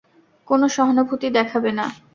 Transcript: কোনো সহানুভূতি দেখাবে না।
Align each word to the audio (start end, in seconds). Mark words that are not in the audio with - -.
কোনো 0.47 0.65
সহানুভূতি 0.75 1.27
দেখাবে 1.37 1.71
না। 1.79 1.85